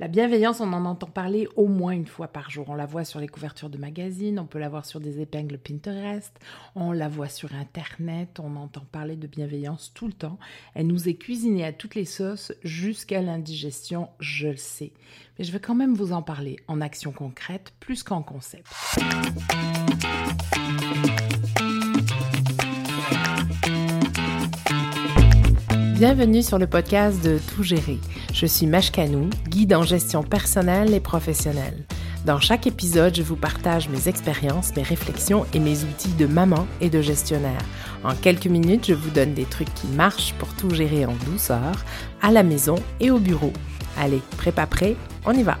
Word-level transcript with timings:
La 0.00 0.08
bienveillance, 0.08 0.60
on 0.60 0.72
en 0.72 0.86
entend 0.86 1.08
parler 1.08 1.46
au 1.56 1.66
moins 1.66 1.92
une 1.92 2.06
fois 2.06 2.28
par 2.28 2.48
jour. 2.48 2.70
On 2.70 2.74
la 2.74 2.86
voit 2.86 3.04
sur 3.04 3.20
les 3.20 3.28
couvertures 3.28 3.68
de 3.68 3.76
magazines, 3.76 4.38
on 4.38 4.46
peut 4.46 4.58
la 4.58 4.70
voir 4.70 4.86
sur 4.86 4.98
des 4.98 5.20
épingles 5.20 5.58
Pinterest, 5.58 6.32
on 6.74 6.92
la 6.92 7.10
voit 7.10 7.28
sur 7.28 7.54
Internet, 7.54 8.40
on 8.40 8.56
entend 8.56 8.86
parler 8.90 9.16
de 9.16 9.26
bienveillance 9.26 9.92
tout 9.94 10.06
le 10.06 10.14
temps. 10.14 10.38
Elle 10.72 10.86
nous 10.86 11.10
est 11.10 11.16
cuisinée 11.16 11.66
à 11.66 11.74
toutes 11.74 11.96
les 11.96 12.06
sauces 12.06 12.54
jusqu'à 12.62 13.20
l'indigestion, 13.20 14.08
je 14.20 14.48
le 14.48 14.56
sais. 14.56 14.94
Mais 15.38 15.44
je 15.44 15.52
vais 15.52 15.60
quand 15.60 15.74
même 15.74 15.92
vous 15.92 16.12
en 16.12 16.22
parler 16.22 16.56
en 16.66 16.80
action 16.80 17.12
concrète 17.12 17.74
plus 17.78 18.02
qu'en 18.02 18.22
concept. 18.22 18.72
Bienvenue 26.00 26.42
sur 26.42 26.58
le 26.58 26.66
podcast 26.66 27.22
de 27.22 27.38
Tout 27.54 27.62
gérer. 27.62 27.98
Je 28.32 28.46
suis 28.46 28.66
Mashkanou, 28.66 29.28
guide 29.48 29.74
en 29.74 29.82
gestion 29.82 30.22
personnelle 30.22 30.94
et 30.94 31.00
professionnelle. 31.00 31.84
Dans 32.24 32.38
chaque 32.38 32.66
épisode, 32.66 33.14
je 33.14 33.22
vous 33.22 33.36
partage 33.36 33.88
mes 33.88 34.08
expériences, 34.08 34.74
mes 34.76 34.82
réflexions 34.82 35.46
et 35.52 35.58
mes 35.58 35.84
outils 35.84 36.14
de 36.14 36.26
maman 36.26 36.66
et 36.80 36.90
de 36.90 37.00
gestionnaire. 37.00 37.62
En 38.04 38.14
quelques 38.14 38.46
minutes, 38.46 38.86
je 38.88 38.94
vous 38.94 39.10
donne 39.10 39.34
des 39.34 39.44
trucs 39.44 39.72
qui 39.74 39.88
marchent 39.88 40.34
pour 40.34 40.54
tout 40.54 40.70
gérer 40.70 41.06
en 41.06 41.14
douceur, 41.26 41.84
à 42.22 42.30
la 42.30 42.42
maison 42.42 42.76
et 43.00 43.10
au 43.10 43.18
bureau. 43.18 43.52
Allez, 43.98 44.22
prépa 44.36 44.66
prêt, 44.66 44.96
on 45.26 45.32
y 45.32 45.42
va. 45.42 45.58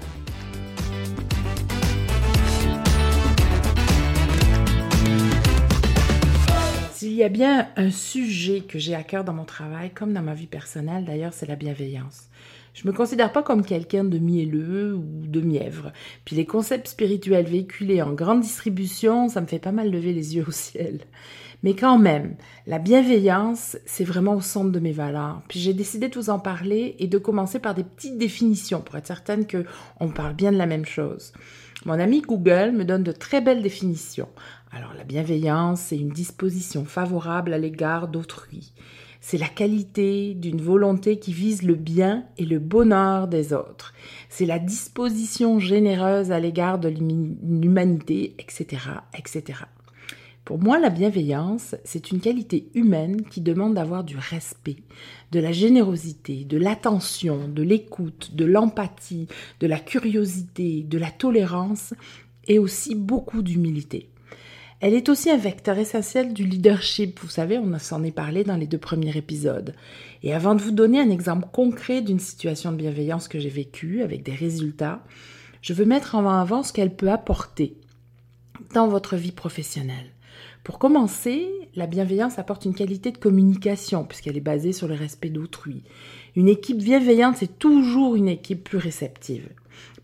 y 7.20 7.24
a 7.24 7.28
bien 7.28 7.68
un 7.76 7.90
sujet 7.90 8.62
que 8.62 8.78
j'ai 8.78 8.94
à 8.94 9.02
cœur 9.02 9.24
dans 9.24 9.34
mon 9.34 9.44
travail, 9.44 9.90
comme 9.90 10.14
dans 10.14 10.22
ma 10.22 10.32
vie 10.32 10.46
personnelle 10.46 11.04
d'ailleurs, 11.04 11.34
c'est 11.34 11.46
la 11.46 11.54
bienveillance. 11.54 12.30
Je 12.80 12.88
me 12.88 12.94
considère 12.94 13.30
pas 13.30 13.42
comme 13.42 13.62
quelqu'un 13.62 14.04
de 14.04 14.18
mielleux 14.18 14.94
ou 14.94 15.26
de 15.26 15.42
mièvre. 15.42 15.92
Puis 16.24 16.34
les 16.34 16.46
concepts 16.46 16.88
spirituels 16.88 17.44
véhiculés 17.44 18.00
en 18.00 18.14
grande 18.14 18.40
distribution, 18.40 19.28
ça 19.28 19.42
me 19.42 19.46
fait 19.46 19.58
pas 19.58 19.70
mal 19.70 19.90
lever 19.90 20.14
les 20.14 20.36
yeux 20.36 20.46
au 20.48 20.50
ciel. 20.50 21.00
Mais 21.62 21.74
quand 21.74 21.98
même, 21.98 22.36
la 22.66 22.78
bienveillance, 22.78 23.76
c'est 23.84 24.04
vraiment 24.04 24.34
au 24.34 24.40
centre 24.40 24.70
de 24.70 24.80
mes 24.80 24.92
valeurs. 24.92 25.42
Puis 25.46 25.60
j'ai 25.60 25.74
décidé 25.74 26.08
de 26.08 26.14
vous 26.14 26.30
en 26.30 26.38
parler 26.38 26.96
et 26.98 27.06
de 27.06 27.18
commencer 27.18 27.58
par 27.58 27.74
des 27.74 27.84
petites 27.84 28.16
définitions 28.16 28.80
pour 28.80 28.96
être 28.96 29.06
certaine 29.06 29.46
que 29.46 29.66
on 30.00 30.08
parle 30.08 30.32
bien 30.32 30.50
de 30.50 30.56
la 30.56 30.64
même 30.64 30.86
chose. 30.86 31.34
Mon 31.84 32.00
ami 32.00 32.22
Google 32.22 32.72
me 32.72 32.86
donne 32.86 33.02
de 33.02 33.12
très 33.12 33.42
belles 33.42 33.62
définitions. 33.62 34.28
Alors 34.72 34.94
la 34.96 35.04
bienveillance, 35.04 35.80
c'est 35.82 35.98
une 35.98 36.08
disposition 36.08 36.86
favorable 36.86 37.52
à 37.52 37.58
l'égard 37.58 38.08
d'autrui. 38.08 38.72
C'est 39.20 39.38
la 39.38 39.48
qualité 39.48 40.34
d'une 40.34 40.60
volonté 40.60 41.18
qui 41.18 41.32
vise 41.32 41.62
le 41.62 41.74
bien 41.74 42.24
et 42.38 42.44
le 42.44 42.58
bonheur 42.58 43.28
des 43.28 43.52
autres. 43.52 43.92
C'est 44.28 44.46
la 44.46 44.58
disposition 44.58 45.58
généreuse 45.58 46.32
à 46.32 46.40
l'égard 46.40 46.78
de 46.78 46.88
l'humanité, 46.88 48.34
etc., 48.38 48.82
etc. 49.16 49.60
Pour 50.44 50.58
moi, 50.58 50.80
la 50.80 50.90
bienveillance, 50.90 51.76
c'est 51.84 52.10
une 52.10 52.20
qualité 52.20 52.70
humaine 52.74 53.22
qui 53.22 53.40
demande 53.40 53.74
d'avoir 53.74 54.02
du 54.02 54.16
respect, 54.16 54.78
de 55.30 55.38
la 55.38 55.52
générosité, 55.52 56.44
de 56.44 56.56
l'attention, 56.56 57.46
de 57.46 57.62
l'écoute, 57.62 58.34
de 58.34 58.46
l'empathie, 58.46 59.28
de 59.60 59.66
la 59.66 59.78
curiosité, 59.78 60.82
de 60.82 60.98
la 60.98 61.10
tolérance 61.10 61.94
et 62.48 62.58
aussi 62.58 62.96
beaucoup 62.96 63.42
d'humilité. 63.42 64.09
Elle 64.80 64.94
est 64.94 65.10
aussi 65.10 65.30
un 65.30 65.36
vecteur 65.36 65.76
essentiel 65.76 66.32
du 66.32 66.46
leadership. 66.46 67.20
Vous 67.20 67.28
savez, 67.28 67.58
on 67.58 67.78
s'en 67.78 68.02
est 68.02 68.10
parlé 68.10 68.44
dans 68.44 68.56
les 68.56 68.66
deux 68.66 68.78
premiers 68.78 69.14
épisodes. 69.14 69.74
Et 70.22 70.32
avant 70.32 70.54
de 70.54 70.62
vous 70.62 70.70
donner 70.70 70.98
un 70.98 71.10
exemple 71.10 71.48
concret 71.52 72.00
d'une 72.00 72.18
situation 72.18 72.72
de 72.72 72.78
bienveillance 72.78 73.28
que 73.28 73.38
j'ai 73.38 73.50
vécue 73.50 74.02
avec 74.02 74.22
des 74.22 74.34
résultats, 74.34 75.04
je 75.60 75.74
veux 75.74 75.84
mettre 75.84 76.14
en 76.14 76.26
avant 76.26 76.62
ce 76.62 76.72
qu'elle 76.72 76.96
peut 76.96 77.10
apporter 77.10 77.76
dans 78.72 78.88
votre 78.88 79.16
vie 79.16 79.32
professionnelle. 79.32 80.12
Pour 80.64 80.78
commencer, 80.78 81.46
la 81.74 81.86
bienveillance 81.86 82.38
apporte 82.38 82.64
une 82.64 82.74
qualité 82.74 83.12
de 83.12 83.18
communication 83.18 84.04
puisqu'elle 84.04 84.38
est 84.38 84.40
basée 84.40 84.72
sur 84.72 84.88
le 84.88 84.94
respect 84.94 85.28
d'autrui. 85.28 85.82
Une 86.36 86.48
équipe 86.48 86.78
bienveillante, 86.78 87.36
c'est 87.36 87.58
toujours 87.58 88.16
une 88.16 88.28
équipe 88.28 88.64
plus 88.64 88.78
réceptive. 88.78 89.48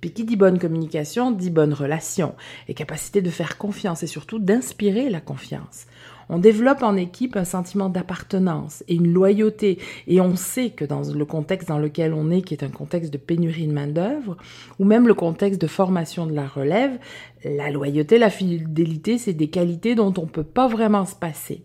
Puis 0.01 0.12
qui 0.12 0.25
dit 0.25 0.37
bonne 0.37 0.59
communication 0.59 1.31
dit 1.31 1.51
bonne 1.51 1.73
relation 1.73 2.34
et 2.69 2.75
capacité 2.75 3.23
de 3.23 3.31
faire 3.31 3.59
confiance 3.59 4.03
et 4.03 4.07
surtout 4.07 4.39
d'inspirer 4.39 5.09
la 5.11 5.21
confiance. 5.21 5.87
On 6.29 6.39
développe 6.39 6.83
en 6.83 6.97
équipe 6.97 7.37
un 7.37 7.45
sentiment 7.45 7.89
d'appartenance 7.89 8.83
et 8.89 8.95
une 8.97 9.12
loyauté 9.12 9.79
et 10.09 10.21
on 10.21 10.34
sait 10.34 10.71
que 10.71 10.84
dans 10.84 11.03
le 11.03 11.25
contexte 11.25 11.69
dans 11.69 11.79
lequel 11.79 12.12
on 12.12 12.31
est, 12.31 12.43
qui 12.43 12.55
est 12.55 12.65
un 12.65 12.69
contexte 12.69 13.12
de 13.12 13.19
pénurie 13.19 13.69
de 13.69 13.73
main-d'œuvre, 13.73 14.37
ou 14.81 14.84
même 14.84 15.07
le 15.07 15.15
contexte 15.15 15.61
de 15.61 15.69
formation 15.69 16.27
de 16.27 16.34
la 16.34 16.47
relève, 16.47 16.99
la 17.45 17.71
loyauté, 17.71 18.19
la 18.19 18.31
fidélité, 18.31 19.19
c'est 19.19 19.34
des 19.34 19.49
qualités 19.49 19.95
dont 19.95 20.13
on 20.19 20.23
ne 20.23 20.31
peut 20.31 20.43
pas 20.43 20.67
vraiment 20.67 21.07
se 21.07 21.15
passer. 21.15 21.63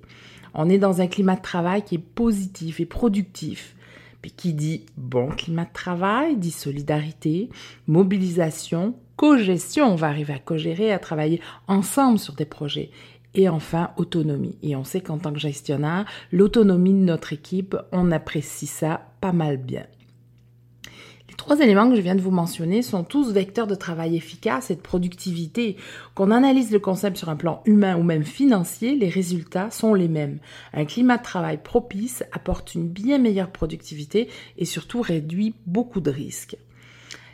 On 0.54 0.70
est 0.70 0.78
dans 0.78 1.02
un 1.02 1.08
climat 1.08 1.36
de 1.36 1.42
travail 1.42 1.82
qui 1.82 1.96
est 1.96 1.98
positif 1.98 2.80
et 2.80 2.86
productif. 2.86 3.76
Puis 4.22 4.32
qui 4.32 4.54
dit 4.54 4.86
bon 4.98 5.30
climat 5.30 5.66
de 5.66 5.74
travail, 5.74 6.38
dit 6.38 6.52
solidarité, 6.52 7.50
mobilisation, 7.88 8.96
co-gestion. 9.16 9.92
On 9.92 9.96
va 9.96 10.08
arriver 10.08 10.34
à 10.34 10.40
co-gérer, 10.40 10.92
à 10.92 11.00
travailler 11.00 11.42
ensemble 11.68 12.20
sur 12.20 12.34
des 12.34 12.46
projets. 12.46 12.92
Et 13.34 13.48
enfin, 13.50 13.92
autonomie. 13.98 14.58
Et 14.62 14.76
on 14.76 14.84
sait 14.84 15.02
qu'en 15.02 15.18
tant 15.18 15.32
que 15.32 15.40
gestionnaire, 15.40 16.06
l'autonomie 16.32 16.94
de 16.94 16.98
notre 16.98 17.34
équipe, 17.34 17.78
on 17.92 18.12
apprécie 18.12 18.68
ça 18.68 19.12
pas 19.22 19.32
mal 19.32 19.58
bien. 19.58 19.86
Les 21.32 21.38
trois 21.38 21.62
éléments 21.62 21.90
que 21.90 21.96
je 21.96 22.02
viens 22.02 22.16
de 22.16 22.22
vous 22.22 22.30
mentionner 22.30 22.82
sont 22.82 23.06
tous 23.06 23.32
vecteurs 23.32 23.66
de 23.66 23.74
travail 23.74 24.18
efficace 24.18 24.70
et 24.70 24.76
de 24.76 24.82
productivité. 24.82 25.78
Qu'on 26.14 26.30
analyse 26.30 26.74
le 26.74 26.80
concept 26.80 27.16
sur 27.16 27.30
un 27.30 27.38
plan 27.38 27.62
humain 27.64 27.96
ou 27.96 28.04
même 28.04 28.26
financier, 28.26 28.98
les 28.98 29.08
résultats 29.08 29.72
sont 29.72 29.94
les 29.94 30.10
mêmes. 30.10 30.40
Un 30.74 30.84
climat 30.84 31.18
de 31.18 31.24
travail 31.24 31.58
propice 31.64 32.26
apporte 32.34 32.76
une 32.76 32.90
bien 32.90 33.18
meilleure 33.18 33.50
productivité 33.50 34.28
et 34.58 34.66
surtout 34.66 35.00
réduit 35.00 35.56
beaucoup 35.66 36.02
de 36.02 36.12
risques. 36.12 36.58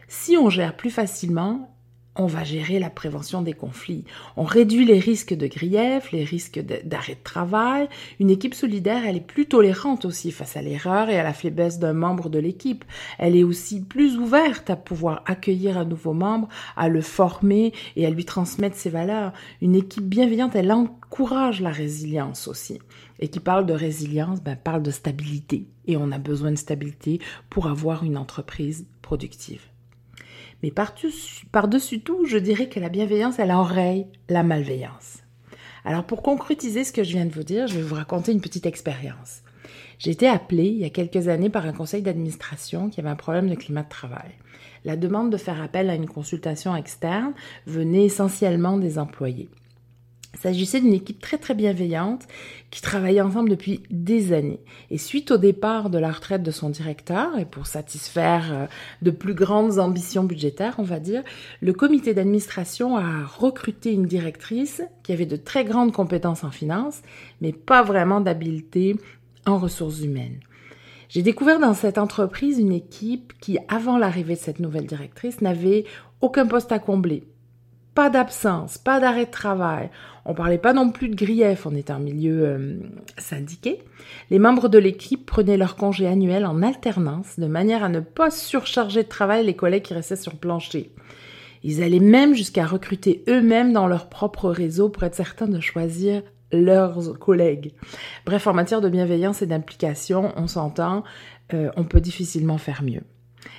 Si 0.08 0.38
on 0.38 0.52
gère 0.52 0.78
plus 0.78 0.91
facilement, 0.91 1.75
on 2.17 2.25
va 2.25 2.44
gérer 2.44 2.79
la 2.79 2.89
prévention 2.89 3.41
des 3.41 3.53
conflits. 3.53 4.03
On 4.35 4.44
réduit 4.44 4.85
les 4.85 5.00
risques 5.00 5.35
de 5.35 5.47
grief, 5.47 6.11
les 6.11 6.23
risques 6.23 6.59
d'arrêt 6.59 7.16
de 7.16 7.23
travail. 7.23 7.88
Une 8.19 8.31
équipe 8.31 8.55
solidaire, 8.55 9.05
elle 9.05 9.17
est 9.17 9.22
plus 9.22 9.45
tolérante 9.45 10.05
aussi 10.05 10.31
face 10.31 10.57
à 10.57 10.61
l'erreur 10.61 11.09
et 11.09 11.19
à 11.19 11.23
la 11.23 11.33
faiblesse 11.33 11.79
d'un 11.79 11.94
membre 11.94 12.29
de 12.29 12.39
l'équipe. 12.39 12.85
Elle 13.19 13.35
est 13.35 13.44
aussi 13.44 13.81
plus 13.81 14.17
ouverte 14.17 14.69
à 14.69 14.75
pouvoir 14.75 15.22
accueillir 15.28 15.78
un 15.78 15.85
nouveau 15.85 16.13
membre, 16.13 16.50
à 16.75 16.89
le 16.89 17.01
former 17.01 17.72
et 17.95 18.05
à 18.05 18.09
lui 18.09 18.25
transmettre 18.25 18.75
ses 18.75 18.89
valeurs. 18.89 19.34
Une 19.61 19.75
équipe 19.75 20.05
bienveillante, 20.05 20.55
elle 20.55 20.72
encourage 20.72 21.61
la 21.61 21.72
résilience 21.72 22.47
aussi. 22.47 22.79
Et 23.19 23.29
qui 23.29 23.39
parle 23.39 23.66
de 23.66 23.73
résilience, 23.73 24.41
ben, 24.41 24.55
parle 24.55 24.84
de 24.84 24.91
stabilité. 24.91 25.67
Et 25.85 25.97
on 25.97 26.11
a 26.11 26.19
besoin 26.19 26.51
de 26.51 26.57
stabilité 26.57 27.19
pour 27.49 27.67
avoir 27.67 28.03
une 28.03 28.17
entreprise 28.17 28.85
productive. 29.01 29.61
Mais 30.63 30.72
par-dessus 30.72 32.01
tout, 32.01 32.25
je 32.25 32.38
dirais 32.38 32.69
que 32.69 32.79
la 32.79 32.90
bienveillance, 32.90 33.40
elle 33.40 33.51
enraye 33.51 34.07
la 34.29 34.44
malveillance. 34.44 35.23
Alors 35.85 36.03
pour 36.03 36.23
concrétiser 36.23 36.84
ce 36.84 36.91
que 36.91 37.03
je 37.03 37.12
viens 37.12 37.25
de 37.25 37.34
vous 37.34 37.44
dire, 37.44 37.68
je 37.68 37.75
vais 37.75 37.81
vous 37.81 37.95
raconter 37.95 38.31
une 38.31 38.41
petite 38.41 38.66
expérience. 38.66 39.41
J'ai 40.00 40.12
été 40.12 40.28
appelée 40.28 40.67
il 40.67 40.78
y 40.78 40.85
a 40.85 40.90
quelques 40.90 41.28
années 41.28 41.50
par 41.50 41.66
un 41.66 41.73
conseil 41.73 42.01
d'administration 42.01 42.90
qui 42.90 43.00
avait 43.00 43.09
un 43.09 43.16
problème 43.16 43.50
de 43.50 43.56
climat 43.56 43.84
de 43.84 43.90
travail. 43.90 44.31
La 44.85 44.96
demande 44.96 45.31
de 45.31 45.38
faire 45.38 45.62
appel 45.62 45.90
à 45.90 45.96
une 45.96 46.07
consultation 46.07 46.75
externe 46.75 47.34
venait 47.66 48.06
essentiellement 48.06 48.78
des 48.78 49.00
employés. 49.00 49.50
S'agissait 50.34 50.82
d'une 50.82 50.94
équipe 50.94 51.20
très 51.20 51.38
très 51.38 51.56
bienveillante 51.56 52.28
qui 52.70 52.82
travaillait 52.82 53.22
ensemble 53.22 53.50
depuis 53.50 53.82
des 53.90 54.34
années. 54.34 54.60
Et 54.92 54.98
suite 54.98 55.32
au 55.32 55.38
départ 55.38 55.90
de 55.90 55.98
la 55.98 56.12
retraite 56.12 56.44
de 56.44 56.52
son 56.52 56.70
directeur, 56.70 57.40
et 57.40 57.46
pour 57.46 57.66
satisfaire 57.66 58.46
euh, 58.52 58.66
de 59.02 59.10
plus 59.10 59.34
grandes 59.34 59.80
ambitions 59.80 60.24
budgétaires, 60.24 60.76
on 60.78 60.84
va 60.84 61.00
dire, 61.00 61.24
le 61.62 61.74
comité 61.74 62.14
d'administration 62.14 62.97
a 62.97 63.24
recruté 63.26 63.94
une 63.94 64.06
directrice 64.06 64.84
qui 65.02 65.12
avait 65.12 65.26
de 65.26 65.38
très 65.38 65.66
grandes 65.66 65.94
compétences 65.94 66.44
en 66.44 66.52
finance, 66.52 67.02
mais 67.41 67.53
pas 67.53 67.82
vraiment 67.82 68.22
d'habileté 68.22 68.96
en 69.46 69.58
ressources 69.58 70.02
humaines. 70.02 70.40
J'ai 71.09 71.22
découvert 71.22 71.59
dans 71.59 71.73
cette 71.73 71.97
entreprise 71.97 72.59
une 72.59 72.73
équipe 72.73 73.34
qui, 73.40 73.58
avant 73.70 73.97
l'arrivée 73.97 74.35
de 74.35 74.40
cette 74.40 74.59
nouvelle 74.59 74.85
directrice, 74.85 75.41
n'avait 75.41 75.85
aucun 76.20 76.46
poste 76.46 76.72
à 76.72 76.80
combler 76.80 77.23
pas 77.97 78.11
d'absence, 78.11 78.78
pas 78.78 78.99
d'arrêt 78.99 79.26
de 79.26 79.32
travail. 79.32 79.90
On 80.23 80.35
parlait 80.35 80.59
pas 80.59 80.72
non 80.72 80.91
plus 80.91 81.09
de 81.09 81.16
grief, 81.16 81.66
on 81.66 81.73
était 81.73 81.90
un 81.90 81.97
milieu 81.97 82.46
euh, 82.46 82.76
syndiqué. 83.17 83.84
Les 84.29 84.38
membres 84.38 84.70
de 84.70 84.78
l'équipe 84.78 85.26
prenaient 85.26 85.58
leur 85.58 85.76
congé 85.76 86.05
annuel 86.05 86.46
en 86.46 86.61
alternance, 86.61 87.40
de 87.40 87.47
manière 87.47 87.84
à 87.84 87.90
ne 87.90 87.99
pas 87.99 88.29
surcharger 88.29 89.02
de 89.02 89.08
travail 89.08 89.44
les 89.47 89.55
collègues 89.55 89.82
qui 89.82 89.96
restaient 89.96 90.16
sur 90.16 90.35
plancher. 90.35 90.91
Ils 91.64 91.82
allaient 91.82 91.99
même 91.99 92.35
jusqu'à 92.35 92.67
recruter 92.67 93.23
eux-mêmes 93.28 93.73
dans 93.73 93.88
leur 93.88 94.09
propre 94.09 94.52
réseau 94.52 94.90
pour 94.90 95.02
être 95.02 95.16
certains 95.16 95.47
de 95.47 95.59
choisir 95.59 96.22
leurs 96.52 97.17
collègues. 97.17 97.73
Bref, 98.28 98.46
en 98.46 98.53
matière 98.53 98.82
de 98.82 98.90
bienveillance 98.90 99.41
et 99.41 99.47
d'implication, 99.47 100.34
on 100.35 100.46
s'entend, 100.46 101.03
euh, 101.55 101.72
on 101.78 101.84
peut 101.84 101.99
difficilement 101.99 102.59
faire 102.59 102.84
mieux. 102.84 103.02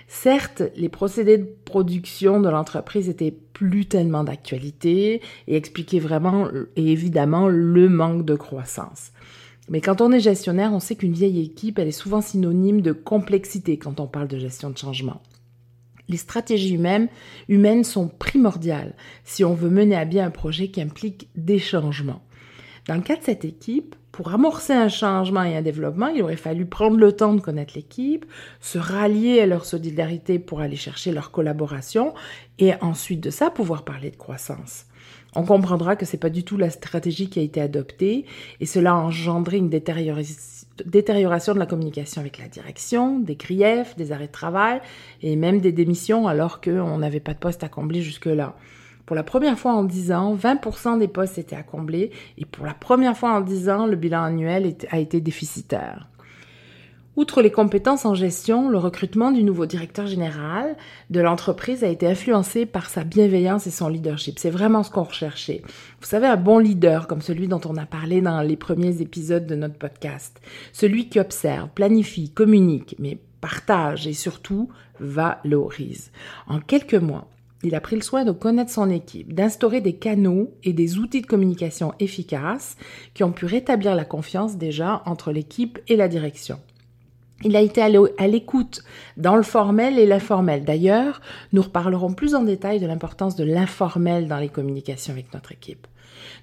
Certes, 0.07 0.63
les 0.77 0.89
procédés 0.89 1.39
de 1.39 1.49
production 1.65 2.41
de 2.41 2.49
l'entreprise 2.49 3.09
étaient 3.09 3.35
plus 3.53 3.87
tellement 3.87 4.25
d'actualité 4.25 5.21
et 5.47 5.57
expliquaient 5.57 5.99
vraiment 5.99 6.49
et 6.77 6.93
évidemment 6.93 7.49
le 7.49 7.89
manque 7.89 8.25
de 8.25 8.35
croissance. 8.35 9.13
Mais 9.69 9.81
quand 9.81 10.01
on 10.01 10.13
est 10.13 10.21
gestionnaire, 10.21 10.73
on 10.73 10.81
sait 10.81 10.97
qu'une 10.97 11.13
vieille 11.13 11.41
équipe, 11.41 11.79
elle 11.79 11.89
est 11.89 11.93
souvent 11.93 12.23
synonyme 12.23 12.81
de 12.81 12.93
complexité 12.93 13.77
quand 13.77 14.01
on 14.01 14.07
parle 14.07 14.29
de 14.29 14.39
gestion 14.39 14.71
de 14.71 14.79
changement. 14.79 15.21
Les 16.09 16.17
stratégies 16.17 16.75
humaines, 16.75 17.09
humaines 17.49 17.85
sont 17.85 18.09
primordiales 18.09 18.95
si 19.25 19.45
on 19.45 19.53
veut 19.53 19.69
mener 19.69 19.95
à 19.95 20.07
bien 20.07 20.25
un 20.27 20.31
projet 20.31 20.69
qui 20.69 20.81
implique 20.81 21.29
des 21.37 21.59
changements. 21.59 22.23
Dans 22.87 22.95
le 22.95 23.03
cas 23.03 23.17
de 23.17 23.23
cette 23.23 23.45
équipe, 23.45 23.95
pour 24.19 24.35
amorcer 24.35 24.73
un 24.73 24.89
changement 24.89 25.45
et 25.45 25.57
un 25.57 25.63
développement, 25.63 26.09
il 26.09 26.25
aurait 26.25 26.35
fallu 26.35 26.67
prendre 26.67 26.97
le 26.97 27.13
temps 27.13 27.35
de 27.35 27.41
connaître 27.41 27.75
l'équipe, 27.77 28.27
se 28.61 28.77
rallier 28.77 29.41
à 29.41 29.47
leur 29.47 29.65
solidarité 29.65 30.41
pour 30.41 30.61
aller 30.61 30.75
chercher 30.75 31.13
leur 31.13 31.31
collaboration 31.31 32.15
et 32.59 32.73
ensuite 32.81 33.21
de 33.21 33.31
ça 33.31 33.49
pouvoir 33.49 33.85
parler 33.85 34.11
de 34.11 34.17
croissance. 34.17 34.87
On 35.37 35.45
comprendra 35.45 35.95
que 35.95 36.05
c'est 36.05 36.17
pas 36.17 36.31
du 36.31 36.43
tout 36.43 36.57
la 36.57 36.71
stratégie 36.71 37.31
qui 37.31 37.39
a 37.39 37.43
été 37.43 37.61
adoptée 37.61 38.25
et 38.59 38.67
cela 38.67 38.91
a 38.91 38.97
engendré 38.97 39.59
une 39.59 39.71
détérioration 39.71 41.55
de 41.55 41.59
la 41.61 41.67
communication 41.67 42.21
avec 42.21 42.39
la 42.39 42.49
direction, 42.49 43.21
des 43.21 43.37
griefs, 43.37 43.95
des 43.97 44.11
arrêts 44.11 44.27
de 44.27 44.33
travail 44.33 44.81
et 45.23 45.37
même 45.37 45.61
des 45.61 45.71
démissions 45.71 46.27
alors 46.27 46.61
qu'on 46.61 46.99
n'avait 46.99 47.21
pas 47.21 47.35
de 47.35 47.39
poste 47.39 47.63
à 47.63 47.69
combler 47.69 48.03
jusque-là. 48.03 48.57
Pour 49.09 49.17
la 49.17 49.23
première 49.23 49.59
fois 49.59 49.73
en 49.73 49.85
10 49.85 50.13
ans, 50.13 50.37
20% 50.37 50.99
des 50.99 51.09
postes 51.09 51.39
étaient 51.39 51.57
à 51.57 51.63
combler 51.63 52.11
et 52.37 52.45
pour 52.45 52.67
la 52.67 52.75
première 52.75 53.17
fois 53.17 53.33
en 53.33 53.41
10 53.41 53.71
ans, 53.71 53.87
le 53.87 53.97
bilan 53.97 54.23
annuel 54.23 54.77
a 54.91 54.99
été 54.99 55.23
déficitaire. 55.23 56.11
Outre 57.17 57.41
les 57.41 57.51
compétences 57.51 58.05
en 58.05 58.13
gestion, 58.13 58.69
le 58.69 58.77
recrutement 58.77 59.33
du 59.33 59.45
nouveau 59.45 59.65
directeur 59.65 60.07
général 60.07 60.77
de 61.09 61.21
l'entreprise 61.21 61.85
a 61.85 61.89
été 61.89 62.07
influencé 62.07 62.67
par 62.67 62.91
sa 62.91 63.03
bienveillance 63.03 63.67
et 63.67 63.71
son 63.71 63.89
leadership. 63.89 64.39
C'est 64.39 64.51
vraiment 64.51 64.83
ce 64.83 64.91
qu'on 64.91 65.05
recherchait. 65.05 65.63
Vous 66.03 66.07
savez, 66.07 66.27
un 66.27 66.37
bon 66.37 66.59
leader 66.59 67.07
comme 67.07 67.23
celui 67.23 67.49
dont 67.49 67.63
on 67.65 67.79
a 67.79 67.87
parlé 67.87 68.21
dans 68.21 68.43
les 68.43 68.59
premiers 68.59 69.01
épisodes 69.01 69.47
de 69.47 69.55
notre 69.55 69.79
podcast. 69.79 70.39
Celui 70.75 71.09
qui 71.09 71.19
observe, 71.19 71.71
planifie, 71.71 72.29
communique, 72.29 72.95
mais 72.99 73.17
partage 73.41 74.07
et 74.07 74.13
surtout 74.13 74.69
valorise. 75.01 76.13
En 76.47 76.61
quelques 76.61 76.93
mois, 76.93 77.27
il 77.63 77.75
a 77.75 77.81
pris 77.81 77.97
le 77.97 78.03
soin 78.03 78.25
de 78.25 78.33
connaître 78.33 78.71
son 78.71 78.89
équipe, 78.91 79.33
d'instaurer 79.33 79.81
des 79.81 79.95
canaux 79.95 80.53
et 80.63 80.73
des 80.73 80.99
outils 80.99 81.23
de 81.23 81.27
communication 81.27 81.93
efficaces 81.99 82.77
qui 83.15 83.25
ont 83.25 83.33
pu 83.33 83.47
rétablir 83.47 83.95
la 83.95 84.05
confiance 84.05 84.57
déjà 84.57 85.03
entre 85.07 85.33
l'équipe 85.33 85.79
et 85.89 85.97
la 85.97 86.09
direction. 86.09 86.61
Il 87.45 87.55
a 87.55 87.61
été 87.61 87.81
à 87.81 88.27
l'écoute 88.27 88.83
dans 89.17 89.37
le 89.37 89.45
formel 89.45 89.99
et 89.99 90.07
l'informel. 90.07 90.65
D'ailleurs, 90.65 91.21
nous 91.53 91.63
reparlerons 91.63 92.13
plus 92.13 92.35
en 92.35 92.43
détail 92.43 92.81
de 92.81 92.87
l'importance 92.87 93.37
de 93.37 93.45
l'informel 93.45 94.27
dans 94.27 94.39
les 94.39 94.49
communications 94.49 95.13
avec 95.13 95.33
notre 95.33 95.53
équipe. 95.53 95.87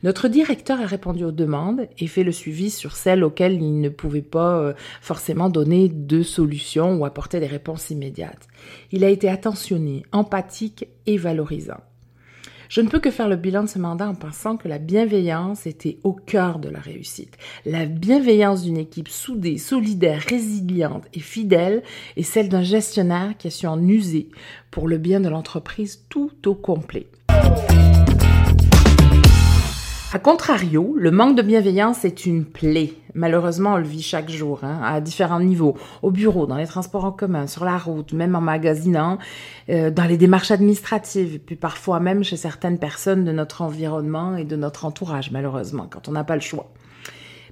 Notre 0.03 0.29
directeur 0.29 0.79
a 0.79 0.85
répondu 0.85 1.25
aux 1.25 1.31
demandes 1.31 1.87
et 1.97 2.07
fait 2.07 2.23
le 2.23 2.31
suivi 2.31 2.69
sur 2.69 2.95
celles 2.95 3.23
auxquelles 3.23 3.61
il 3.61 3.81
ne 3.81 3.89
pouvait 3.89 4.21
pas 4.21 4.57
euh, 4.57 4.73
forcément 5.01 5.49
donner 5.49 5.89
de 5.89 6.23
solutions 6.23 6.95
ou 6.95 7.05
apporter 7.05 7.39
des 7.41 7.47
réponses 7.47 7.89
immédiates. 7.89 8.47
Il 8.91 9.03
a 9.03 9.09
été 9.09 9.29
attentionné, 9.29 10.03
empathique 10.13 10.87
et 11.05 11.17
valorisant. 11.17 11.81
Je 12.69 12.81
ne 12.81 12.89
peux 12.89 12.99
que 12.99 13.11
faire 13.11 13.29
le 13.29 13.35
bilan 13.35 13.63
de 13.63 13.69
ce 13.69 13.79
mandat 13.79 14.07
en 14.07 14.15
pensant 14.15 14.57
que 14.57 14.67
la 14.67 14.79
bienveillance 14.79 15.67
était 15.67 15.97
au 16.03 16.13
cœur 16.13 16.59
de 16.59 16.69
la 16.69 16.79
réussite. 16.79 17.37
La 17.65 17.85
bienveillance 17.85 18.63
d'une 18.63 18.77
équipe 18.77 19.09
soudée, 19.09 19.57
solidaire, 19.57 20.21
résiliente 20.27 21.05
et 21.13 21.19
fidèle 21.19 21.83
est 22.17 22.23
celle 22.23 22.49
d'un 22.49 22.63
gestionnaire 22.63 23.37
qui 23.37 23.47
a 23.47 23.51
su 23.51 23.67
en 23.67 23.81
user 23.81 24.29
pour 24.71 24.87
le 24.87 24.97
bien 24.97 25.19
de 25.19 25.29
l'entreprise 25.29 26.05
tout 26.09 26.31
au 26.45 26.55
complet. 26.55 27.07
A 30.15 30.19
contrario, 30.19 30.95
le 30.97 31.11
manque 31.11 31.35
de 31.35 31.41
bienveillance 31.41 32.05
est 32.05 32.25
une 32.25 32.45
plaie. 32.45 32.93
Malheureusement, 33.15 33.73
on 33.73 33.77
le 33.77 33.83
vit 33.83 34.01
chaque 34.01 34.29
jour, 34.29 34.63
hein, 34.63 34.79
à 34.81 35.01
différents 35.01 35.41
niveaux, 35.41 35.75
au 36.03 36.09
bureau, 36.09 36.45
dans 36.45 36.55
les 36.55 36.67
transports 36.67 37.03
en 37.03 37.11
commun, 37.11 37.47
sur 37.47 37.65
la 37.65 37.77
route, 37.77 38.13
même 38.13 38.33
en 38.33 38.39
magasinant, 38.39 39.17
euh, 39.67 39.91
dans 39.91 40.05
les 40.05 40.15
démarches 40.15 40.51
administratives, 40.51 41.39
puis 41.39 41.57
parfois 41.57 41.99
même 41.99 42.23
chez 42.23 42.37
certaines 42.37 42.79
personnes 42.79 43.25
de 43.25 43.33
notre 43.33 43.61
environnement 43.61 44.37
et 44.37 44.45
de 44.45 44.55
notre 44.55 44.85
entourage, 44.85 45.31
malheureusement, 45.31 45.85
quand 45.89 46.07
on 46.07 46.13
n'a 46.13 46.23
pas 46.23 46.35
le 46.35 46.41
choix. 46.41 46.71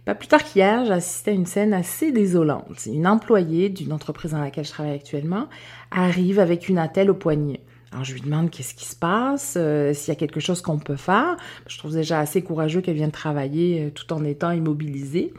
Pas 0.06 0.16
plus 0.16 0.30
tard 0.30 0.46
qu'hier, 0.46 0.86
j'assistais 0.86 1.32
à 1.32 1.34
une 1.34 1.46
scène 1.46 1.74
assez 1.74 2.14
désolante. 2.14 2.86
Une 2.86 3.08
employée 3.08 3.68
d'une 3.68 3.92
entreprise 3.92 4.32
dans 4.32 4.40
laquelle 4.40 4.64
je 4.64 4.72
travaille 4.72 4.96
actuellement 4.96 5.50
arrive 5.92 6.40
avec 6.40 6.70
une 6.70 6.78
attelle 6.78 7.12
au 7.12 7.14
poignet. 7.14 7.60
Alors 7.94 8.06
je 8.06 8.14
lui 8.14 8.22
demande 8.22 8.50
qu'est-ce 8.50 8.74
qui 8.74 8.86
se 8.86 8.96
passe, 8.96 9.54
euh, 9.56 9.94
s'il 9.94 10.12
y 10.12 10.18
a 10.18 10.20
quelque 10.20 10.40
chose 10.40 10.62
qu'on 10.62 10.80
peut 10.80 10.96
faire. 10.96 11.38
Je 11.68 11.78
trouve 11.78 11.94
déjà 11.94 12.20
assez 12.20 12.42
courageux 12.42 12.82
qu'elle 12.82 12.96
vienne 12.96 13.12
travailler 13.12 13.84
euh, 13.86 13.90
tout 13.92 14.12
en 14.14 14.24
étant 14.24 14.50
immobilisée. 14.50 15.32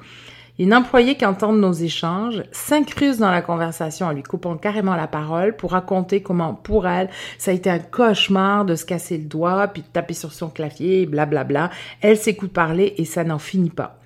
Une 0.60 0.72
employée 0.72 1.16
qui 1.16 1.26
entend 1.26 1.52
nos 1.52 1.72
échanges 1.72 2.44
s'incruse 2.52 3.18
dans 3.18 3.32
la 3.32 3.42
conversation 3.42 4.06
en 4.06 4.12
lui 4.12 4.22
coupant 4.22 4.56
carrément 4.56 4.94
la 4.94 5.08
parole 5.08 5.56
pour 5.56 5.72
raconter 5.72 6.22
comment 6.22 6.54
pour 6.54 6.86
elle 6.86 7.10
ça 7.38 7.50
a 7.50 7.54
été 7.54 7.68
un 7.68 7.80
cauchemar 7.80 8.64
de 8.64 8.76
se 8.76 8.84
casser 8.84 9.18
le 9.18 9.24
doigt 9.24 9.66
puis 9.66 9.82
de 9.82 9.88
taper 9.88 10.14
sur 10.14 10.32
son 10.32 10.48
clavier, 10.48 11.06
blablabla. 11.06 11.70
Elle 12.02 12.16
s'écoute 12.16 12.52
parler 12.52 12.94
et 12.98 13.04
ça 13.04 13.24
n'en 13.24 13.40
finit 13.40 13.70
pas. 13.70 13.98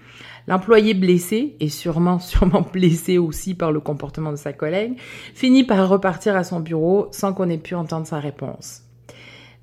L'employé 0.48 0.94
blessé, 0.94 1.56
et 1.60 1.68
sûrement, 1.68 2.18
sûrement 2.18 2.62
blessé 2.62 3.18
aussi 3.18 3.54
par 3.54 3.70
le 3.70 3.80
comportement 3.80 4.30
de 4.30 4.36
sa 4.36 4.54
collègue, 4.54 4.94
finit 5.34 5.62
par 5.62 5.86
repartir 5.86 6.36
à 6.36 6.42
son 6.42 6.60
bureau 6.60 7.08
sans 7.12 7.34
qu'on 7.34 7.50
ait 7.50 7.58
pu 7.58 7.74
entendre 7.74 8.06
sa 8.06 8.18
réponse. 8.18 8.82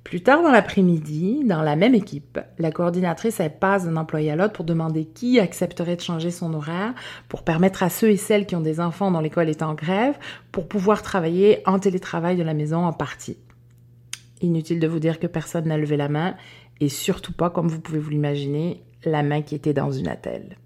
Plus 0.04 0.22
tard 0.22 0.44
dans 0.44 0.52
l'après-midi, 0.52 1.42
dans 1.44 1.62
la 1.62 1.74
même 1.74 1.96
équipe, 1.96 2.38
la 2.58 2.70
coordinatrice 2.70 3.40
elle 3.40 3.58
passe 3.58 3.84
d'un 3.84 3.96
employé 3.96 4.30
à 4.30 4.36
l'autre 4.36 4.52
pour 4.52 4.64
demander 4.64 5.04
qui 5.06 5.40
accepterait 5.40 5.96
de 5.96 6.00
changer 6.00 6.30
son 6.30 6.54
horaire 6.54 6.94
pour 7.28 7.42
permettre 7.42 7.82
à 7.82 7.90
ceux 7.90 8.10
et 8.10 8.16
celles 8.16 8.46
qui 8.46 8.54
ont 8.54 8.60
des 8.60 8.78
enfants 8.78 9.10
dont 9.10 9.18
l'école 9.18 9.48
est 9.48 9.64
en 9.64 9.74
grève 9.74 10.16
pour 10.52 10.68
pouvoir 10.68 11.02
travailler 11.02 11.62
en 11.66 11.80
télétravail 11.80 12.36
de 12.36 12.44
la 12.44 12.54
maison 12.54 12.84
en 12.84 12.92
partie. 12.92 13.38
Inutile 14.40 14.78
de 14.78 14.86
vous 14.86 15.00
dire 15.00 15.18
que 15.18 15.26
personne 15.26 15.66
n'a 15.66 15.78
levé 15.78 15.96
la 15.96 16.08
main 16.08 16.36
et 16.78 16.88
surtout 16.88 17.32
pas, 17.32 17.50
comme 17.50 17.66
vous 17.66 17.80
pouvez 17.80 17.98
vous 17.98 18.10
l'imaginer, 18.10 18.84
la 19.04 19.24
main 19.24 19.42
qui 19.42 19.56
était 19.56 19.74
dans 19.74 19.90
une 19.90 20.06
attelle. 20.06 20.56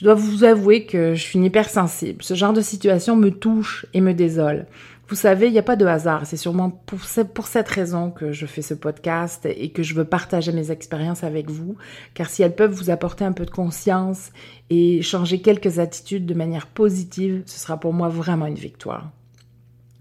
Je 0.00 0.06
dois 0.06 0.14
vous 0.14 0.44
avouer 0.44 0.86
que 0.86 1.12
je 1.12 1.20
suis 1.20 1.38
une 1.38 1.44
hypersensible. 1.44 2.22
Ce 2.22 2.32
genre 2.32 2.54
de 2.54 2.62
situation 2.62 3.16
me 3.16 3.28
touche 3.28 3.84
et 3.92 4.00
me 4.00 4.14
désole. 4.14 4.64
Vous 5.08 5.14
savez, 5.14 5.48
il 5.48 5.52
n'y 5.52 5.58
a 5.58 5.62
pas 5.62 5.76
de 5.76 5.84
hasard. 5.84 6.24
C'est 6.24 6.38
sûrement 6.38 6.70
pour, 6.70 7.00
pour 7.34 7.46
cette 7.46 7.68
raison 7.68 8.10
que 8.10 8.32
je 8.32 8.46
fais 8.46 8.62
ce 8.62 8.72
podcast 8.72 9.44
et 9.44 9.72
que 9.72 9.82
je 9.82 9.92
veux 9.92 10.06
partager 10.06 10.52
mes 10.52 10.70
expériences 10.70 11.22
avec 11.22 11.50
vous, 11.50 11.76
car 12.14 12.30
si 12.30 12.42
elles 12.42 12.54
peuvent 12.54 12.72
vous 12.72 12.88
apporter 12.88 13.26
un 13.26 13.32
peu 13.32 13.44
de 13.44 13.50
conscience 13.50 14.30
et 14.70 15.02
changer 15.02 15.42
quelques 15.42 15.80
attitudes 15.80 16.24
de 16.24 16.32
manière 16.32 16.66
positive, 16.66 17.42
ce 17.44 17.60
sera 17.60 17.78
pour 17.78 17.92
moi 17.92 18.08
vraiment 18.08 18.46
une 18.46 18.54
victoire. 18.54 19.10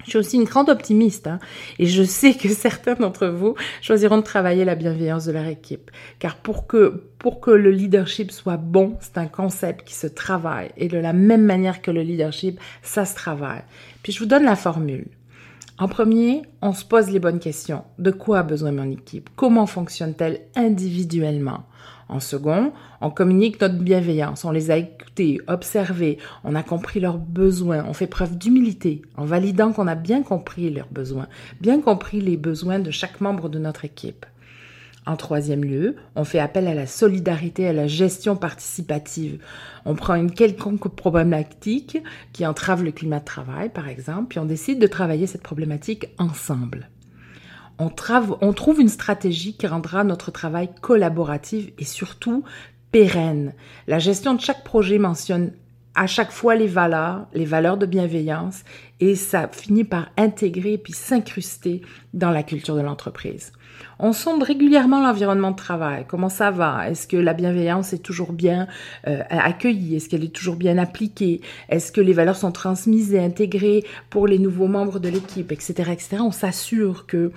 Je 0.10 0.14
suis 0.14 0.18
aussi 0.18 0.38
une 0.38 0.46
grande 0.46 0.70
optimiste 0.70 1.28
hein, 1.28 1.40
et 1.78 1.86
je 1.86 2.02
sais 2.02 2.34
que 2.34 2.50
certains 2.50 2.96
d'entre 2.96 3.28
vous 3.28 3.54
choisiront 3.80 4.18
de 4.18 4.24
travailler 4.24 4.66
la 4.66 4.74
bienveillance 4.74 5.26
de 5.26 5.32
leur 5.32 5.46
équipe. 5.46 5.92
Car 6.18 6.36
pour 6.36 6.66
que, 6.66 7.04
pour 7.20 7.40
que 7.40 7.52
le 7.52 7.70
leadership 7.70 8.32
soit 8.32 8.58
bon, 8.58 8.98
c'est 9.02 9.20
un 9.20 9.28
concept 9.28 9.88
qui 9.88 9.94
se 9.94 10.08
travaille 10.08 10.72
et 10.78 10.88
de 10.88 10.98
la 10.98 11.14
même 11.14 11.46
manière 11.46 11.84
que 11.84 11.92
le 11.92 12.02
leadership, 12.02 12.60
ça 12.82 13.06
se 13.06 13.14
travaille. 13.14 13.62
Puis 14.02 14.12
je 14.12 14.20
vous 14.20 14.26
donne 14.26 14.46
la 14.46 14.56
formule. 14.56 15.06
En 15.78 15.88
premier, 15.88 16.42
on 16.64 16.74
se 16.74 16.84
pose 16.84 17.12
les 17.12 17.20
bonnes 17.20 17.40
questions. 17.40 17.84
De 18.00 18.10
quoi 18.10 18.40
a 18.40 18.44
besoin 18.44 18.72
mon 18.72 18.90
équipe? 18.90 19.30
Comment 19.36 19.68
fonctionne-t-elle 19.68 20.42
individuellement? 20.56 21.66
En 22.10 22.20
second, 22.20 22.74
on 23.02 23.12
communique 23.12 23.62
notre 23.62 23.78
bienveillance, 23.78 24.44
on 24.44 24.52
les 24.52 24.72
a 24.72 24.78
écoutés, 24.78 25.40
observés, 25.48 26.18
on 26.44 26.56
a 26.56 26.64
compris 26.64 27.00
leurs 27.00 27.20
besoins, 27.20 27.86
on 27.86 27.94
fait 27.94 28.08
preuve 28.08 28.36
d'humilité 28.36 29.04
en 29.16 29.26
validant 29.26 29.72
qu'on 29.72 29.88
a 29.88 29.94
bien 29.94 30.24
compris 30.24 30.72
leurs 30.72 30.90
besoins, 30.90 31.28
bien 31.62 31.82
compris 31.82 32.20
les 32.20 32.36
besoins 32.36 32.80
de 32.80 32.90
chaque 32.90 33.22
membre 33.22 33.48
de 33.48 33.60
notre 33.60 33.86
équipe. 33.86 34.26
En 35.06 35.18
troisième 35.18 35.64
lieu, 35.64 35.96
on 36.16 36.24
fait 36.24 36.40
appel 36.40 36.68
à 36.68 36.74
la 36.74 36.88
solidarité, 36.88 37.68
à 37.68 37.74
la 37.74 37.88
gestion 37.88 38.36
participative. 38.36 39.40
On 39.86 39.96
prend 39.96 40.16
une 40.16 40.32
quelconque 40.32 40.88
problématique 40.96 42.00
qui 42.34 42.46
entrave 42.46 42.84
le 42.84 42.92
climat 42.92 43.20
de 43.20 43.26
travail, 43.26 43.70
par 43.70 43.88
exemple, 43.88 44.30
puis 44.30 44.40
on 44.40 44.46
décide 44.46 44.80
de 44.80 44.88
travailler 44.88 45.28
cette 45.28 45.44
problématique 45.44 46.10
ensemble 46.18 46.90
on, 47.80 48.54
trouve 48.54 48.82
une 48.82 48.90
stratégie 48.90 49.56
qui 49.56 49.66
rendra 49.66 50.04
notre 50.04 50.32
travail 50.32 50.70
collaboratif 50.82 51.70
et 51.78 51.86
surtout 51.86 52.44
pérenne. 52.92 53.54
La 53.88 54.00
gestion 54.00 54.34
de 54.34 54.42
chaque 54.42 54.64
projet 54.64 54.98
mentionne 54.98 55.52
à 55.96 56.08
chaque 56.08 56.32
fois 56.32 56.56
les 56.56 56.68
valeurs, 56.68 57.28
les 57.34 57.46
valeurs 57.46 57.78
de 57.78 57.86
bienveillance, 57.86 58.64
et 59.00 59.16
ça 59.16 59.50
finit 59.52 59.84
par 59.84 60.10
intégrer 60.18 60.78
puis 60.78 60.94
s'incruster 60.94 61.82
dans 62.14 62.32
la 62.32 62.44
culture 62.44 62.76
de 62.76 62.82
l'entreprise. 62.82 63.52
On 63.98 64.14
sonde 64.14 64.44
régulièrement 64.44 65.02
l'environnement 65.02 65.52
de 65.52 65.56
travail. 65.56 66.06
Comment 66.08 66.30
ça 66.30 66.52
va? 66.52 66.90
Est-ce 66.90 67.08
que 67.08 67.18
la 67.18 67.34
bienveillance 67.34 67.92
est 67.92 68.04
toujours 68.04 68.34
bien 68.34 68.68
euh, 69.08 69.24
accueillie? 69.30 69.96
Est-ce 69.96 70.10
qu'elle 70.10 70.24
est 70.24 70.34
toujours 70.34 70.56
bien 70.56 70.78
appliquée? 70.78 71.42
Est-ce 71.70 71.92
que 71.92 72.02
les 72.02 72.14
valeurs 72.14 72.38
sont 72.38 72.52
transmises 72.52 73.14
et 73.14 73.20
intégrées 73.20 73.84
pour 74.10 74.28
les 74.28 74.40
nouveaux 74.40 74.68
membres 74.68 75.00
de 75.00 75.10
l'équipe, 75.10 75.52
etc., 75.52 75.92
etc. 75.92 76.18
On 76.22 76.32
s'assure 76.32 77.08
que 77.08 77.32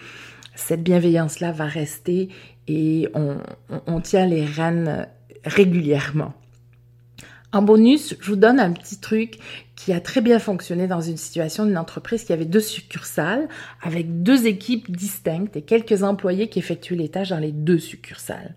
cette 0.54 0.82
bienveillance-là 0.82 1.52
va 1.52 1.66
rester 1.66 2.28
et 2.68 3.08
on, 3.14 3.38
on 3.86 4.00
tient 4.00 4.26
les 4.26 4.44
rênes 4.44 5.06
régulièrement. 5.44 6.34
En 7.54 7.60
bonus, 7.60 8.16
je 8.18 8.30
vous 8.30 8.36
donne 8.36 8.58
un 8.58 8.72
petit 8.72 8.98
truc 8.98 9.38
qui 9.76 9.92
a 9.92 10.00
très 10.00 10.22
bien 10.22 10.38
fonctionné 10.38 10.86
dans 10.86 11.02
une 11.02 11.18
situation 11.18 11.66
d'une 11.66 11.76
entreprise 11.76 12.24
qui 12.24 12.32
avait 12.32 12.46
deux 12.46 12.60
succursales 12.60 13.46
avec 13.82 14.22
deux 14.22 14.46
équipes 14.46 14.90
distinctes 14.90 15.54
et 15.54 15.62
quelques 15.62 16.02
employés 16.02 16.48
qui 16.48 16.60
effectuaient 16.60 16.96
les 16.96 17.10
tâches 17.10 17.28
dans 17.28 17.38
les 17.38 17.52
deux 17.52 17.78
succursales. 17.78 18.54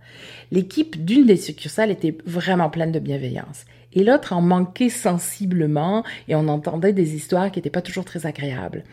L'équipe 0.52 1.04
d'une 1.04 1.26
des 1.26 1.36
succursales 1.36 1.92
était 1.92 2.18
vraiment 2.26 2.70
pleine 2.70 2.94
de 2.94 3.00
bienveillance 3.00 3.66
et 3.92 4.06
l'autre 4.06 4.32
en 4.32 4.42
manquait 4.42 4.90
sensiblement 4.90 6.06
et 6.30 6.36
on 6.36 6.48
entendait 6.48 6.94
des 6.94 7.16
histoires 7.16 7.52
qui 7.52 7.60
n'étaient 7.60 7.70
pas 7.70 7.82
toujours 7.82 8.06
très 8.06 8.26
agréables. 8.26 8.86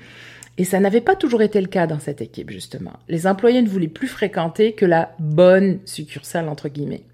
Et 0.58 0.64
ça 0.64 0.80
n'avait 0.80 1.00
pas 1.00 1.16
toujours 1.16 1.42
été 1.42 1.60
le 1.60 1.66
cas 1.66 1.86
dans 1.86 1.98
cette 1.98 2.20
équipe, 2.20 2.50
justement. 2.50 2.92
Les 3.08 3.26
employés 3.26 3.62
ne 3.62 3.68
voulaient 3.68 3.88
plus 3.88 4.08
fréquenter 4.08 4.72
que 4.72 4.84
la 4.84 5.14
bonne 5.18 5.78
succursale, 5.86 6.48
entre 6.48 6.68
guillemets. 6.68 7.04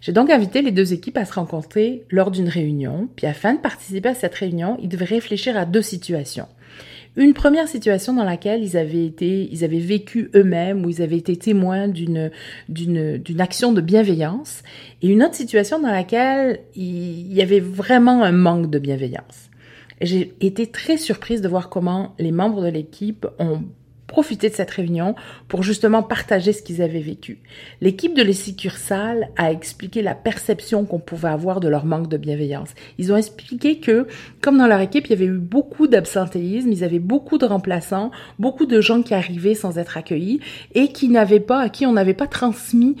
J'ai 0.00 0.12
donc 0.12 0.30
invité 0.30 0.62
les 0.62 0.70
deux 0.70 0.92
équipes 0.92 1.16
à 1.16 1.24
se 1.24 1.32
rencontrer 1.32 2.04
lors 2.10 2.30
d'une 2.30 2.48
réunion, 2.48 3.08
puis 3.16 3.26
afin 3.26 3.54
de 3.54 3.58
participer 3.58 4.10
à 4.10 4.14
cette 4.14 4.34
réunion, 4.34 4.78
ils 4.80 4.88
devaient 4.88 5.04
réfléchir 5.04 5.56
à 5.56 5.64
deux 5.64 5.82
situations. 5.82 6.46
Une 7.16 7.34
première 7.34 7.66
situation 7.66 8.12
dans 8.12 8.22
laquelle 8.22 8.62
ils 8.62 8.76
avaient 8.76 9.04
été, 9.04 9.48
ils 9.50 9.64
avaient 9.64 9.80
vécu 9.80 10.30
eux-mêmes 10.36 10.84
ou 10.84 10.90
ils 10.90 11.02
avaient 11.02 11.16
été 11.16 11.36
témoins 11.36 11.88
d'une, 11.88 12.30
d'une, 12.68 13.18
d'une 13.18 13.40
action 13.40 13.72
de 13.72 13.80
bienveillance 13.80 14.62
et 15.02 15.08
une 15.08 15.24
autre 15.24 15.34
situation 15.34 15.80
dans 15.80 15.90
laquelle 15.90 16.60
il 16.76 17.32
y 17.32 17.42
avait 17.42 17.58
vraiment 17.58 18.22
un 18.22 18.30
manque 18.30 18.70
de 18.70 18.78
bienveillance. 18.78 19.47
J'ai 20.00 20.34
été 20.40 20.66
très 20.66 20.96
surprise 20.96 21.40
de 21.40 21.48
voir 21.48 21.68
comment 21.68 22.14
les 22.18 22.32
membres 22.32 22.62
de 22.62 22.68
l'équipe 22.68 23.26
ont 23.38 23.62
profiter 24.08 24.48
de 24.48 24.54
cette 24.54 24.70
réunion 24.70 25.14
pour 25.46 25.62
justement 25.62 26.02
partager 26.02 26.52
ce 26.52 26.62
qu'ils 26.62 26.82
avaient 26.82 26.98
vécu. 26.98 27.38
L'équipe 27.80 28.14
de 28.14 28.22
les 28.22 28.38
a 29.36 29.52
expliqué 29.52 30.00
la 30.00 30.14
perception 30.14 30.86
qu'on 30.86 30.98
pouvait 30.98 31.28
avoir 31.28 31.60
de 31.60 31.68
leur 31.68 31.84
manque 31.84 32.08
de 32.08 32.16
bienveillance. 32.16 32.70
Ils 32.96 33.12
ont 33.12 33.16
expliqué 33.16 33.78
que, 33.78 34.06
comme 34.40 34.56
dans 34.56 34.66
leur 34.66 34.80
équipe, 34.80 35.06
il 35.06 35.10
y 35.10 35.12
avait 35.12 35.26
eu 35.26 35.38
beaucoup 35.38 35.86
d'absentéisme, 35.86 36.72
ils 36.72 36.82
avaient 36.82 36.98
beaucoup 36.98 37.36
de 37.36 37.44
remplaçants, 37.44 38.10
beaucoup 38.38 38.64
de 38.64 38.80
gens 38.80 39.02
qui 39.02 39.12
arrivaient 39.12 39.54
sans 39.54 39.78
être 39.78 39.98
accueillis 39.98 40.40
et 40.74 40.88
qui 40.88 41.08
n'avaient 41.08 41.40
pas, 41.40 41.60
à 41.60 41.68
qui 41.68 41.84
on 41.84 41.92
n'avait 41.92 42.14
pas 42.14 42.26
transmis 42.26 42.96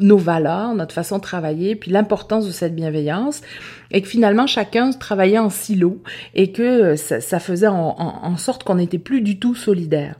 nos 0.00 0.16
valeurs, 0.16 0.74
notre 0.74 0.94
façon 0.94 1.18
de 1.18 1.22
travailler, 1.22 1.76
puis 1.76 1.90
l'importance 1.90 2.46
de 2.46 2.52
cette 2.52 2.74
bienveillance 2.74 3.42
et 3.90 4.02
que 4.02 4.08
finalement 4.08 4.46
chacun 4.46 4.90
travaillait 4.90 5.38
en 5.38 5.50
silo 5.50 6.02
et 6.34 6.52
que 6.52 6.96
ça, 6.96 7.40
faisait 7.40 7.66
en, 7.66 7.96
en 7.98 8.36
sorte 8.36 8.64
qu'on 8.64 8.76
n'était 8.76 8.98
plus 8.98 9.20
du 9.20 9.38
tout 9.38 9.54
solidaire. 9.54 10.16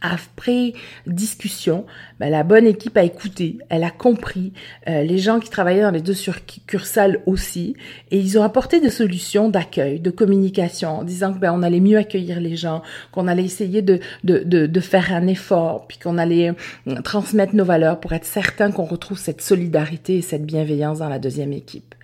Après 0.00 0.74
discussion, 1.08 1.84
ben, 2.20 2.30
la 2.30 2.44
bonne 2.44 2.66
équipe 2.66 2.96
a 2.96 3.02
écouté, 3.02 3.58
elle 3.68 3.82
a 3.82 3.90
compris, 3.90 4.52
euh, 4.88 5.02
les 5.02 5.18
gens 5.18 5.40
qui 5.40 5.50
travaillaient 5.50 5.82
dans 5.82 5.90
les 5.90 6.00
deux 6.00 6.14
succursales 6.14 7.20
aussi, 7.26 7.74
et 8.12 8.20
ils 8.20 8.38
ont 8.38 8.44
apporté 8.44 8.78
des 8.78 8.90
solutions 8.90 9.48
d'accueil, 9.48 9.98
de 9.98 10.10
communication, 10.10 11.00
en 11.00 11.02
disant 11.02 11.32
que 11.32 11.40
ben, 11.40 11.52
on 11.52 11.64
allait 11.64 11.80
mieux 11.80 11.98
accueillir 11.98 12.40
les 12.40 12.54
gens, 12.54 12.82
qu'on 13.10 13.26
allait 13.26 13.44
essayer 13.44 13.82
de, 13.82 13.98
de, 14.22 14.38
de, 14.44 14.66
de, 14.66 14.80
faire 14.80 15.12
un 15.12 15.26
effort, 15.26 15.88
puis 15.88 15.98
qu'on 15.98 16.16
allait 16.16 16.52
euh, 16.86 17.02
transmettre 17.02 17.56
nos 17.56 17.64
valeurs 17.64 17.98
pour 17.98 18.12
être 18.12 18.24
certain 18.24 18.70
qu'on 18.70 18.84
retrouve 18.84 19.18
cette 19.18 19.40
solidarité 19.40 20.18
et 20.18 20.22
cette 20.22 20.46
bienveillance 20.46 21.00
dans 21.00 21.08
la 21.08 21.18
deuxième 21.18 21.52
équipe. 21.52 21.96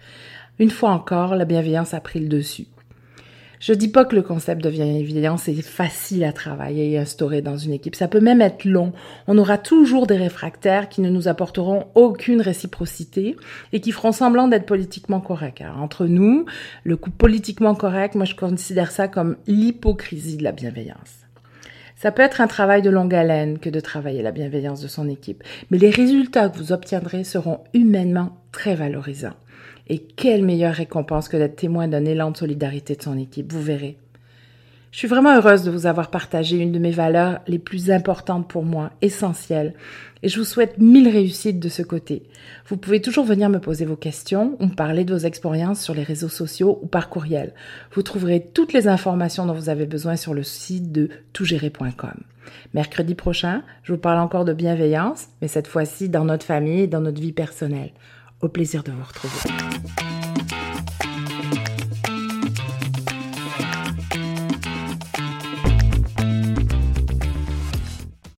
Une 0.60 0.70
fois 0.70 0.90
encore, 0.90 1.34
la 1.34 1.44
bienveillance 1.44 1.94
a 1.94 2.00
pris 2.00 2.20
le 2.20 2.28
dessus. 2.28 2.66
Je 3.58 3.72
dis 3.72 3.88
pas 3.88 4.04
que 4.04 4.14
le 4.14 4.22
concept 4.22 4.62
de 4.62 4.70
bienveillance 4.70 5.48
est 5.48 5.62
facile 5.62 6.22
à 6.22 6.32
travailler 6.32 6.92
et 6.92 6.98
instaurer 6.98 7.42
dans 7.42 7.56
une 7.56 7.72
équipe. 7.72 7.96
Ça 7.96 8.06
peut 8.06 8.20
même 8.20 8.40
être 8.40 8.64
long. 8.64 8.92
On 9.26 9.36
aura 9.38 9.58
toujours 9.58 10.06
des 10.06 10.16
réfractaires 10.16 10.88
qui 10.88 11.00
ne 11.00 11.10
nous 11.10 11.26
apporteront 11.26 11.86
aucune 11.96 12.40
réciprocité 12.40 13.36
et 13.72 13.80
qui 13.80 13.90
feront 13.90 14.12
semblant 14.12 14.46
d'être 14.46 14.66
politiquement 14.66 15.20
corrects. 15.20 15.64
entre 15.76 16.06
nous, 16.06 16.44
le 16.84 16.96
coup 16.96 17.10
politiquement 17.10 17.74
correct, 17.74 18.14
moi 18.14 18.26
je 18.26 18.36
considère 18.36 18.92
ça 18.92 19.08
comme 19.08 19.36
l'hypocrisie 19.48 20.36
de 20.36 20.44
la 20.44 20.52
bienveillance. 20.52 21.24
Ça 21.96 22.12
peut 22.12 22.22
être 22.22 22.40
un 22.40 22.46
travail 22.46 22.82
de 22.82 22.90
longue 22.90 23.14
haleine 23.14 23.58
que 23.58 23.70
de 23.70 23.80
travailler 23.80 24.22
la 24.22 24.30
bienveillance 24.30 24.80
de 24.82 24.88
son 24.88 25.08
équipe, 25.08 25.42
mais 25.70 25.78
les 25.78 25.90
résultats 25.90 26.48
que 26.48 26.58
vous 26.58 26.70
obtiendrez 26.70 27.24
seront 27.24 27.60
humainement 27.72 28.36
très 28.52 28.76
valorisants. 28.76 29.34
Et 29.88 29.98
quelle 29.98 30.44
meilleure 30.44 30.74
récompense 30.74 31.28
que 31.28 31.36
d'être 31.36 31.56
témoin 31.56 31.88
d'un 31.88 32.04
élan 32.04 32.30
de 32.30 32.36
solidarité 32.36 32.96
de 32.96 33.02
son 33.02 33.18
équipe, 33.18 33.52
vous 33.52 33.62
verrez. 33.62 33.98
Je 34.94 35.00
suis 35.00 35.08
vraiment 35.08 35.34
heureuse 35.34 35.64
de 35.64 35.72
vous 35.72 35.86
avoir 35.86 36.08
partagé 36.08 36.56
une 36.56 36.70
de 36.70 36.78
mes 36.78 36.92
valeurs 36.92 37.40
les 37.48 37.58
plus 37.58 37.90
importantes 37.90 38.48
pour 38.48 38.62
moi, 38.62 38.92
essentielles, 39.02 39.74
et 40.22 40.28
je 40.28 40.38
vous 40.38 40.44
souhaite 40.44 40.78
mille 40.78 41.08
réussites 41.08 41.58
de 41.58 41.68
ce 41.68 41.82
côté. 41.82 42.22
Vous 42.68 42.76
pouvez 42.76 43.02
toujours 43.02 43.24
venir 43.24 43.50
me 43.50 43.58
poser 43.58 43.86
vos 43.86 43.96
questions 43.96 44.56
ou 44.60 44.66
me 44.66 44.74
parler 44.74 45.04
de 45.04 45.12
vos 45.12 45.26
expériences 45.26 45.82
sur 45.82 45.94
les 45.94 46.04
réseaux 46.04 46.28
sociaux 46.28 46.78
ou 46.80 46.86
par 46.86 47.08
courriel. 47.10 47.54
Vous 47.90 48.02
trouverez 48.02 48.46
toutes 48.54 48.72
les 48.72 48.86
informations 48.86 49.46
dont 49.46 49.52
vous 49.52 49.68
avez 49.68 49.84
besoin 49.84 50.14
sur 50.14 50.32
le 50.32 50.44
site 50.44 50.92
de 50.92 51.08
toutgérer.com. 51.32 52.22
Mercredi 52.72 53.16
prochain, 53.16 53.64
je 53.82 53.92
vous 53.92 53.98
parle 53.98 54.20
encore 54.20 54.44
de 54.44 54.52
bienveillance, 54.52 55.26
mais 55.42 55.48
cette 55.48 55.66
fois-ci 55.66 56.08
dans 56.08 56.24
notre 56.24 56.46
famille 56.46 56.82
et 56.82 56.86
dans 56.86 57.00
notre 57.00 57.20
vie 57.20 57.32
personnelle. 57.32 57.90
Au 58.44 58.48
plaisir 58.50 58.82
de 58.82 58.92
vous 58.92 59.02
retrouver. 59.02 60.03